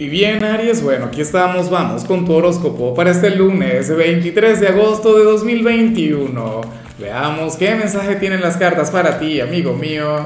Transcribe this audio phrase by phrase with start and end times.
[0.00, 4.68] Y bien, Aries, bueno, aquí estamos, vamos con tu horóscopo para este lunes 23 de
[4.68, 6.62] agosto de 2021.
[6.98, 10.24] Veamos qué mensaje tienen las cartas para ti, amigo mío.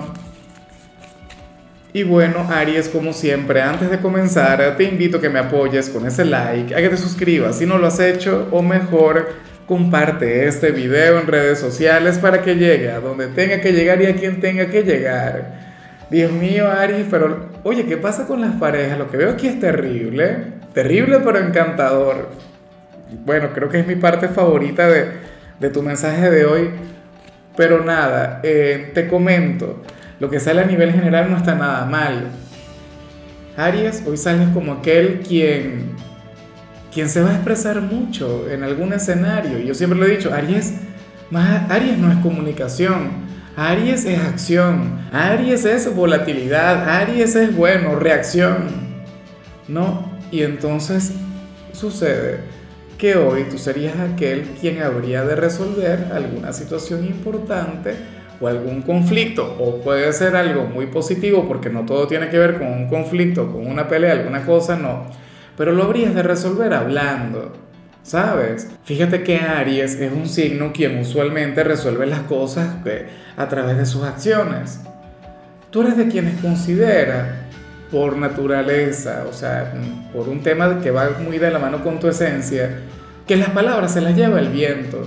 [1.93, 6.07] Y bueno, Aries, como siempre, antes de comenzar, te invito a que me apoyes con
[6.07, 9.33] ese like, a que te suscribas si no lo has hecho, o mejor,
[9.67, 14.07] comparte este video en redes sociales para que llegue a donde tenga que llegar y
[14.07, 15.74] a quien tenga que llegar.
[16.11, 18.99] Dios mío, Aries, pero oye, ¿qué pasa con las parejas?
[18.99, 22.29] Lo que veo aquí es terrible, terrible pero encantador.
[23.25, 26.71] Bueno, creo que es mi parte favorita de, tu mensaje de hoy.
[27.57, 29.83] Pero nada, eh, te comento,
[30.19, 32.29] lo que sale a nivel general no está nada mal.
[33.57, 35.93] Aries, hoy sales como aquel quien,
[36.93, 39.59] quien se va a expresar mucho en algún escenario.
[39.59, 40.75] Yo siempre lo he dicho, Aries,
[41.31, 43.24] más, Aries no es comunicación.
[43.57, 48.67] Aries es acción, Aries es volatilidad, Aries es bueno, reacción.
[49.69, 50.11] ¿No?
[50.33, 51.13] Y entonces
[51.73, 52.41] sucede
[52.99, 57.95] que hoy tú serías aquel quien habría de resolver alguna situación importante
[58.41, 62.59] o algún conflicto, o puede ser algo muy positivo porque no todo tiene que ver
[62.59, 65.07] con un conflicto, con una pelea, alguna cosa, no,
[65.57, 67.53] pero lo habrías de resolver hablando.
[68.05, 68.69] ¿Sabes?
[68.85, 72.77] Fíjate que Aries es un signo quien usualmente resuelve las cosas
[73.37, 74.79] a través de sus acciones.
[75.71, 77.49] Tú eres de quienes considera
[77.91, 79.73] por naturaleza, o sea,
[80.13, 82.79] por un tema que va muy de la mano con tu esencia,
[83.27, 85.07] que las palabras se las lleva el viento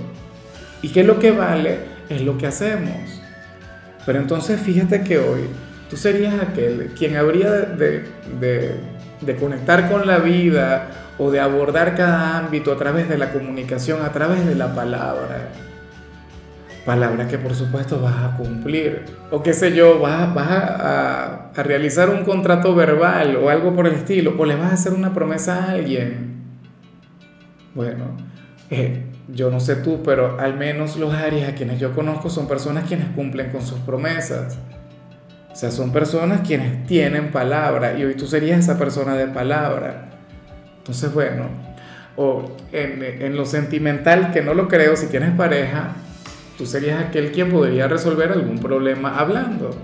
[0.82, 3.22] y que lo que vale es lo que hacemos.
[4.04, 5.42] Pero entonces fíjate que hoy
[5.88, 8.74] tú serías aquel quien habría de,
[9.38, 14.12] conectar con la vida o de abordar cada ámbito a través de la comunicación, a
[14.12, 15.48] través de la palabra.
[16.86, 19.04] Palabra que por supuesto vas a cumplir.
[19.30, 23.86] O qué sé yo, vas, vas a, a, realizar un contrato verbal o algo por
[23.86, 24.34] el estilo.
[24.38, 26.44] O le vas a hacer una promesa a alguien.
[27.74, 28.16] Bueno,
[28.70, 32.48] eh, yo no sé tú, pero al menos los Aries a quienes yo conozco son
[32.48, 34.58] personas quienes cumplen con sus promesas.
[35.52, 40.07] O sea, son personas quienes tienen palabra y hoy tú serías esa persona de palabra.
[40.88, 41.44] Entonces, bueno,
[42.16, 45.90] o en, lo sentimental, que no lo creo, si tienes pareja,
[46.56, 49.76] tú serías aquel quien podría resolver algún problema hablando.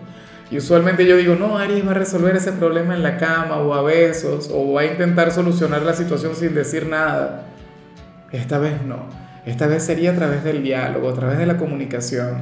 [0.51, 3.75] Y usualmente yo digo, no, Aries va a resolver ese problema en la cama o
[3.75, 7.43] a besos o va a intentar solucionar la situación sin decir nada.
[8.33, 9.05] Esta vez no.
[9.45, 12.39] Esta vez sería a través del diálogo, a través de la comunicación.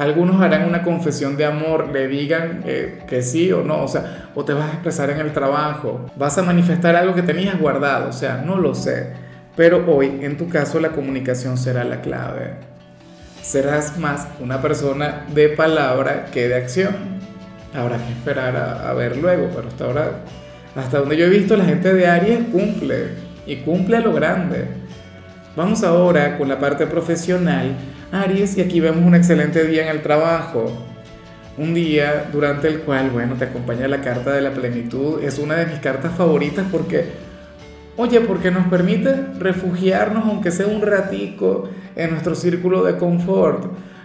[0.00, 4.30] Algunos harán una confesión de amor, le digan eh, que sí o no, o sea,
[4.34, 8.08] o te vas a expresar en el trabajo, vas a manifestar algo que tenías guardado,
[8.08, 9.12] o sea, no lo sé.
[9.56, 12.54] Pero hoy, en tu caso, la comunicación será la clave.
[13.42, 16.96] Serás más una persona de palabra que de acción.
[17.74, 20.10] Habrá que esperar a, a ver luego, pero hasta ahora,
[20.76, 23.08] hasta donde yo he visto, la gente de Aries cumple
[23.44, 24.64] y cumple a lo grande.
[25.56, 27.76] Vamos ahora con la parte profesional
[28.12, 30.72] Aries, y aquí vemos un excelente día en el trabajo.
[31.56, 35.22] Un día durante el cual, bueno, te acompaña la carta de la plenitud.
[35.22, 37.04] Es una de mis cartas favoritas porque,
[37.96, 43.64] oye, porque nos permite refugiarnos, aunque sea un ratico, en nuestro círculo de confort.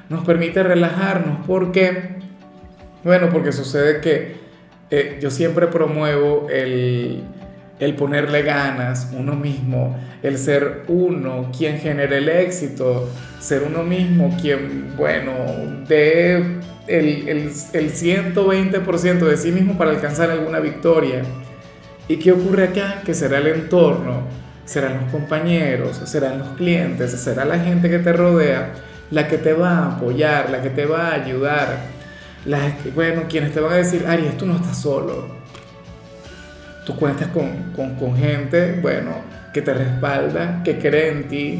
[0.09, 2.19] Nos permite relajarnos porque,
[3.03, 4.35] bueno, porque sucede que
[4.91, 7.23] eh, yo siempre promuevo el
[7.79, 13.09] el ponerle ganas, uno mismo, el ser uno quien genere el éxito,
[13.39, 15.33] ser uno mismo quien, bueno,
[15.87, 16.37] dé
[16.87, 21.23] el, el, el 120% de sí mismo para alcanzar alguna victoria.
[22.07, 23.01] ¿Y qué ocurre acá?
[23.05, 24.21] Que será el entorno,
[24.63, 28.73] serán los compañeros, serán los clientes, será la gente que te rodea
[29.11, 31.77] la que te va a apoyar, la que te va a ayudar.
[32.45, 35.44] La, bueno, quienes te van a decir, Aries, tú no estás solo
[36.85, 39.11] tú cuentas con, gente, bueno,
[39.53, 41.59] que te respalda, que cree en ti,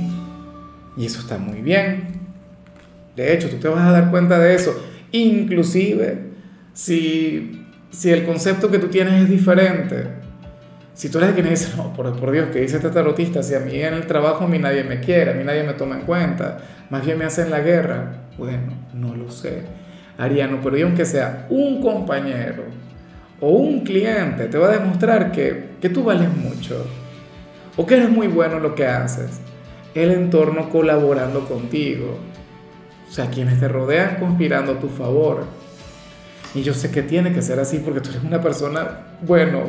[0.96, 2.06] y eso está muy bien.
[3.16, 4.76] De hecho, tú te vas a dar cuenta de eso.
[5.12, 6.20] Inclusive,
[6.74, 10.06] si, si el concepto que tú tienes es diferente,
[10.94, 13.60] si tú eres quien dice, no, por, por Dios, que dice este tarotista, si a
[13.60, 16.02] mí en el trabajo a mí nadie me quiere, a mí nadie me toma en
[16.02, 16.58] cuenta,
[16.90, 19.64] más bien me hacen la guerra, bueno, no lo sé.
[20.18, 22.64] Ariano, pero yo aunque sea un compañero,
[23.42, 26.86] o un cliente te va a demostrar que, que tú vales mucho
[27.78, 29.40] o que eres muy bueno en lo que haces.
[29.94, 32.18] El entorno colaborando contigo.
[33.08, 35.46] O sea, quienes te rodean conspirando a tu favor.
[36.54, 39.62] Y yo sé que tiene que ser así porque tú eres una persona, bueno,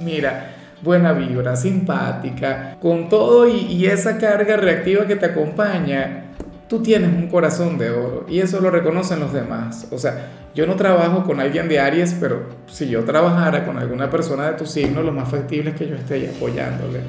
[0.00, 6.31] mira, buena vibra, simpática, con todo y, y esa carga reactiva que te acompaña
[6.72, 9.88] tú tienes un corazón de oro y eso lo reconocen los demás.
[9.90, 14.08] O sea, yo no trabajo con alguien de Aries, pero si yo trabajara con alguna
[14.08, 17.00] persona de tu signo, lo más factible es que yo esté apoyándole,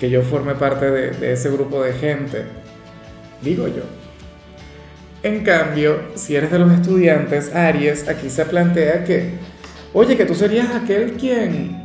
[0.00, 2.46] que yo forme parte de, de ese grupo de gente.
[3.42, 3.82] Digo yo.
[5.22, 9.34] En cambio, si eres de los estudiantes Aries, aquí se plantea que,
[9.92, 11.84] oye, que tú serías aquel quien,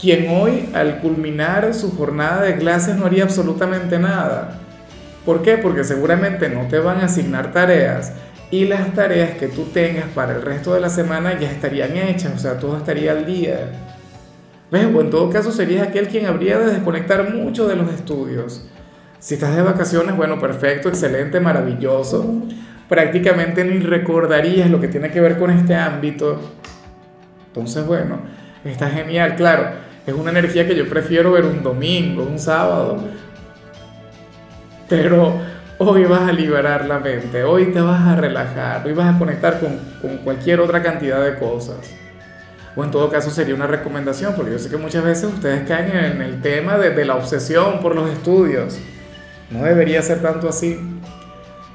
[0.00, 4.58] quien hoy al culminar su jornada de clases no haría absolutamente nada
[5.24, 5.58] ¿Por qué?
[5.58, 8.12] Porque seguramente no te van a asignar tareas
[8.50, 12.34] y las tareas que tú tengas para el resto de la semana ya estarían hechas,
[12.34, 13.70] o sea, todo estaría al día.
[14.70, 14.86] ¿Ves?
[14.94, 18.68] O en todo caso serías aquel quien habría de desconectar mucho de los estudios.
[19.18, 22.42] Si estás de vacaciones, bueno, perfecto, excelente, maravilloso.
[22.88, 26.40] Prácticamente ni recordarías lo que tiene que ver con este ámbito.
[27.46, 28.18] Entonces, bueno,
[28.64, 29.70] está genial, claro.
[30.06, 32.98] Es una energía que yo prefiero ver un domingo, un sábado,
[34.92, 35.40] pero
[35.78, 39.58] hoy vas a liberar la mente, hoy te vas a relajar, hoy vas a conectar
[39.58, 41.78] con, con cualquier otra cantidad de cosas.
[42.76, 45.96] O en todo caso sería una recomendación, porque yo sé que muchas veces ustedes caen
[45.96, 48.78] en el tema de, la obsesión por los estudios.
[49.50, 50.78] No debería ser tanto así.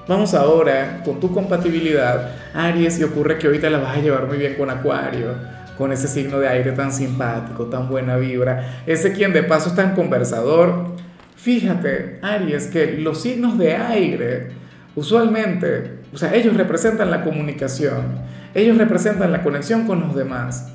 [0.08, 4.28] Vamos ahora con tu compatibilidad, Aries, y ocurre que hoy te la vas a llevar
[4.28, 5.30] muy bien con Acuario,
[5.76, 9.76] con ese signo de aire tan simpático, tan buena vibra, ese quien de paso es
[9.76, 10.96] tan conversador,
[11.38, 14.48] Fíjate, Aries, que los signos de aire,
[14.96, 18.22] usualmente, o sea, ellos representan la comunicación,
[18.56, 20.74] ellos representan la conexión con los demás.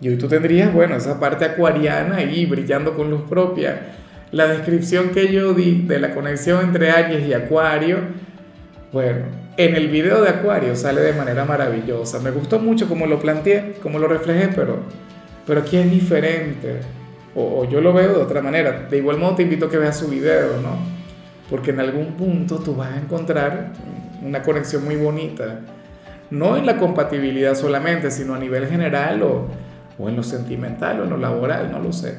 [0.00, 3.94] Y hoy tú tendrías, bueno, esa parte acuariana ahí brillando con luz propia.
[4.30, 7.98] La descripción que yo di de la conexión entre Aries y Acuario,
[8.92, 9.24] bueno,
[9.56, 12.20] en el video de Acuario sale de manera maravillosa.
[12.20, 14.84] Me gustó mucho como lo planteé, como lo reflejé, pero,
[15.46, 16.80] pero aquí es diferente
[17.36, 18.86] o, yo lo veo de otra manera.
[18.90, 20.78] De igual modo te invito a que veas su video, ¿no?
[21.50, 23.72] Porque en algún punto tú vas a encontrar
[24.22, 25.60] una conexión muy bonita.
[26.30, 29.48] No en la compatibilidad solamente, sino a nivel general o,
[29.98, 32.16] o en lo sentimental o en lo laboral, no lo sé.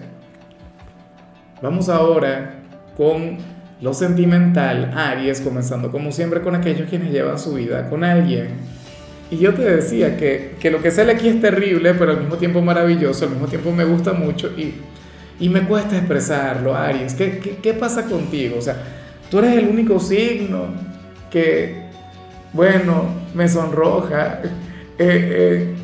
[1.62, 2.60] Vamos ahora
[2.96, 3.38] con
[3.82, 8.50] lo sentimental, Aries, comenzando como siempre con aquellos quienes llevan su vida con alguien.
[9.30, 12.38] Y yo te decía que, que, lo que sale aquí es terrible, pero al mismo
[12.38, 14.76] tiempo maravilloso, al mismo tiempo me gusta mucho y
[15.40, 17.14] y me cuesta expresarlo, Aries.
[17.14, 18.58] ¿Qué, qué, qué pasa contigo?
[18.58, 18.76] O sea,
[19.30, 20.68] tú eres el único signo
[21.30, 21.88] que,
[22.54, 24.42] bueno, me sonroja.
[25.00, 25.76] Eh,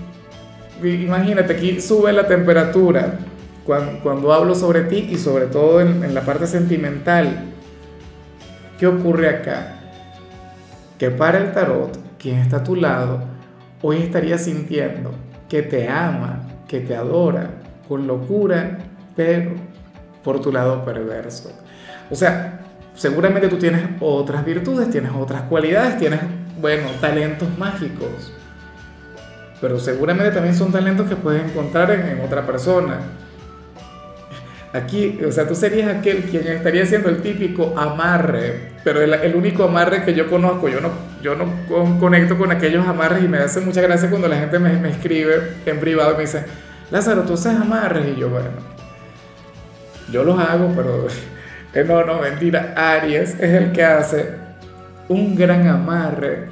[0.81, 3.19] eh, imagínate, aquí sube la temperatura
[3.63, 7.53] cuando, hablo sobre ti y sobre todo en, en la parte sentimental.
[8.79, 9.75] ¿Qué ocurre acá?
[10.97, 13.21] Que para el tarot, quien está a tu lado,
[13.83, 15.11] hoy estaría sintiendo
[15.47, 17.51] que te ama, que te adora,
[17.88, 18.79] con locura
[19.15, 19.51] pero
[20.24, 21.51] por tu lado perverso.
[22.10, 22.60] O sea,
[22.95, 26.19] seguramente tú tienes otras virtudes, tienes otras cualidades, tienes,
[26.60, 28.33] bueno, talentos mágicos.
[29.62, 33.00] Pero seguramente también son talentos que puedes encontrar en, otra persona.
[34.74, 39.65] Aquí, o sea, tú serías aquel quien estaría siendo el típico amarre, pero el, único
[39.65, 40.89] amarre que yo conozco, yo no,
[41.21, 44.74] yo no conecto con aquellos amarres y me hace mucha gracia cuando la gente me,
[44.77, 46.44] me escribe en privado y me dice,
[46.89, 48.50] Lázaro, tú haces amarres y yo, bueno,
[50.11, 51.07] yo los hago, pero
[51.85, 52.73] no, no, mentira.
[52.75, 54.29] Aries es el que hace
[55.09, 56.47] un gran amarre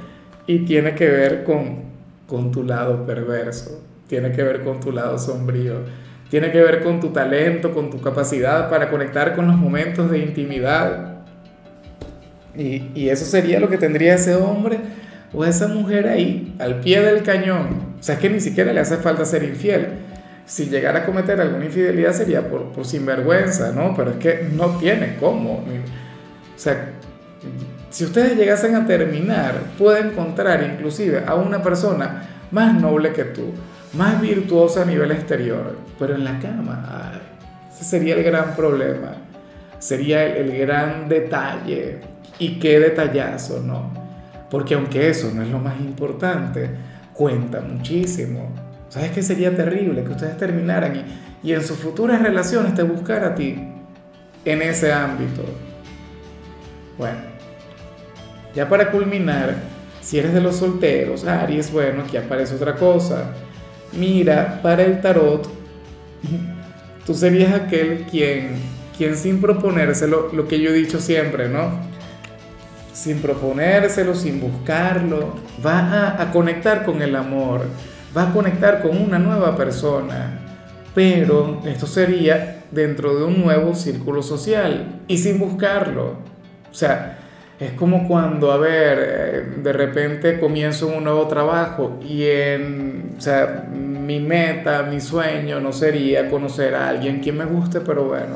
[0.46, 1.82] y tiene que ver con,
[2.26, 5.76] con tu lado perverso, tiene que ver con tu lado sombrío,
[6.28, 10.18] tiene que ver con tu talento, con tu capacidad para conectar con los momentos de
[10.18, 11.22] intimidad.
[12.56, 14.78] Y, y eso sería lo que tendría ese hombre
[15.32, 17.92] o esa mujer ahí, al pie del cañón.
[17.98, 19.88] O sea, es que ni siquiera le hace falta ser infiel
[20.44, 23.94] si llegara a cometer alguna infidelidad sería por, por sinvergüenza, ¿no?
[23.94, 25.54] Pero es que no tiene cómo.
[25.54, 26.90] O sea,
[27.90, 33.52] si ustedes llegasen a terminar, puede encontrar inclusive a una persona más noble que tú,
[33.94, 37.12] más virtuosa a nivel exterior, pero en la cama,
[37.70, 39.14] ese sería el gran problema,
[39.78, 42.00] sería el, el gran detalle.
[42.38, 43.92] Y qué detallazo, ¿no?
[44.50, 46.70] Porque aunque eso no es lo más importante,
[47.12, 48.50] cuenta muchísimo.
[48.92, 50.04] ¿Sabes qué sería terrible?
[50.04, 53.56] Que ustedes terminaran y, y en sus futuras relaciones te buscara a ti
[54.44, 55.42] en ese ámbito.
[56.98, 57.16] Bueno,
[58.54, 59.54] ya para culminar,
[60.02, 63.30] si eres de los solteros, Aries, bueno, aquí aparece otra cosa.
[63.98, 65.48] Mira, para el tarot,
[67.06, 68.56] tú serías aquel quien,
[68.98, 71.80] quien sin proponérselo, lo que yo he dicho siempre, ¿no?
[72.92, 75.34] Sin proponérselo, sin buscarlo,
[75.64, 77.62] va a, a conectar con el amor
[78.16, 80.38] va a conectar con una nueva persona,
[80.94, 86.16] pero esto sería dentro de un nuevo círculo social y sin buscarlo.
[86.70, 87.18] O sea,
[87.60, 93.20] Es como cuando, a ver, eh, de repente comienzo un nuevo trabajo y en, o
[93.20, 98.34] sea, mi meta, mi sueño no sería conocer a alguien que me guste, pero bueno,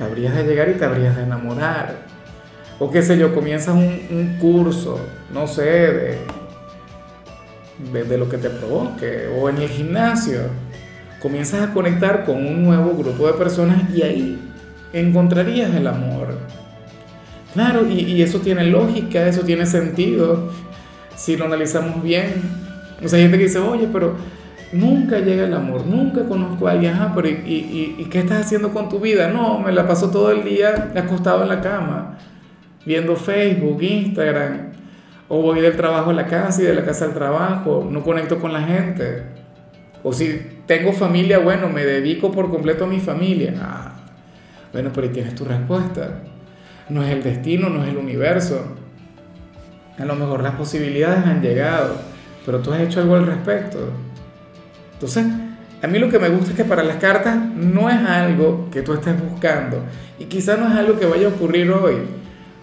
[0.00, 1.94] habrías de llegar y te habrías de enamorar.
[2.80, 4.98] O qué sé yo, comienzas un, curso,
[5.32, 6.18] no sé,
[7.92, 10.40] de, de lo que te provoque, o en el gimnasio,
[11.20, 14.38] comienzas a conectar con un nuevo grupo de personas y ahí
[14.92, 16.38] encontrarías el amor.
[17.54, 20.52] Claro, y, y, eso tiene lógica, eso tiene sentido,
[21.16, 22.42] si lo analizamos bien.
[23.02, 24.14] O sea, hay gente que dice, oye, pero
[24.72, 28.44] nunca llega el amor, nunca conozco a alguien, ajá, pero ¿y, y, y qué estás
[28.44, 29.28] haciendo con tu vida?
[29.28, 32.18] No, me la paso todo el día acostado en la cama,
[32.84, 34.72] viendo Facebook, Instagram,
[35.28, 38.38] o voy del trabajo a la casa y de la casa al trabajo, no conecto
[38.38, 39.22] con la gente.
[40.02, 43.54] O si tengo familia, bueno, me dedico por completo a mi familia.
[43.60, 43.92] Ah,
[44.72, 46.22] bueno, pero ahí tienes tu respuesta
[46.88, 48.64] no es el destino, no es el universo.
[49.98, 51.96] A lo mejor las posibilidades han llegado,
[52.44, 53.78] pero tú has hecho algo al respecto.
[54.92, 55.26] Entonces,
[55.82, 58.82] a mí lo que me gusta es que para las cartas no es algo que
[58.82, 59.82] tú estés buscando
[60.18, 61.96] y quizás no es algo que vaya a ocurrir hoy,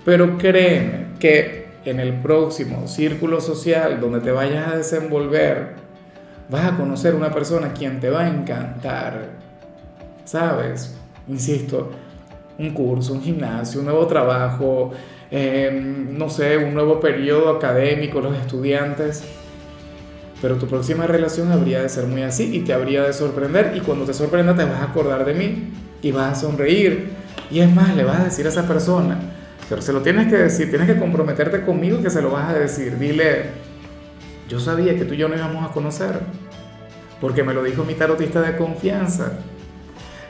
[0.06, 5.74] pero créeme que en el próximo círculo social donde te vayas a desenvolver,
[6.50, 9.30] vas a conocer una persona quien te va a encantar.
[10.26, 10.96] ¿Sabes?
[11.28, 11.92] Insisto,
[12.58, 14.92] un curso, un gimnasio, un nuevo trabajo,
[15.32, 15.72] eh,
[16.12, 19.24] no sé, un nuevo periodo académico, los estudiantes.
[20.42, 23.80] Pero tu próxima relación habría de ser muy así y te habría de sorprender y
[23.80, 25.70] cuando te sorprenda te vas a acordar de mí
[26.02, 27.12] y vas a sonreír.
[27.50, 29.20] Y es más, le vas a decir a esa persona,
[29.70, 32.54] pero se lo tienes que decir, tienes que comprometerte conmigo que se lo vas a
[32.54, 32.98] decir.
[32.98, 33.46] Dile,
[34.50, 36.20] yo sabía que tú y yo no íbamos a conocer,
[37.22, 39.34] porque me lo dijo mi tarotista de confianza.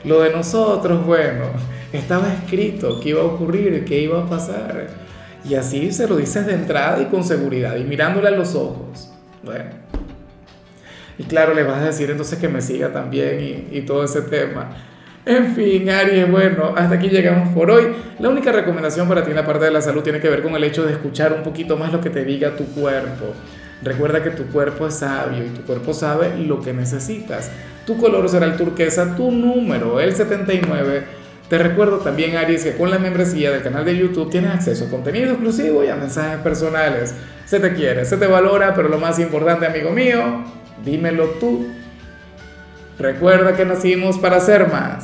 [0.04, 1.46] Lo de nosotros, bueno,
[1.92, 4.88] estaba escrito qué iba a ocurrir, qué iba a pasar.
[5.48, 9.10] Y así se lo dices de entrada y con seguridad y mirándole a los ojos.
[9.42, 9.84] Bueno.
[11.18, 14.22] Y claro, le vas a decir entonces que me siga también y, y todo ese
[14.22, 14.70] tema.
[15.26, 17.86] En fin, Aries, bueno, hasta aquí llegamos por hoy.
[18.18, 20.54] La única recomendación para ti en la parte de la salud tiene que ver con
[20.54, 23.32] el hecho de escuchar un poquito más lo que te diga tu cuerpo.
[23.82, 27.50] Recuerda que tu cuerpo es sabio y tu cuerpo sabe lo que necesitas.
[27.86, 32.90] Tu color será el turquesa, tu número el 79 te recuerdo también, Aries, que con
[32.90, 37.14] la membresía del canal de YouTube tienes acceso a contenido exclusivo y a mensajes personales.
[37.44, 40.42] Se te quiere, se te valora, pero lo más importante, amigo mío,
[40.84, 41.66] dímelo tú.
[42.98, 44.92] Recuerda que nacimos para ser más.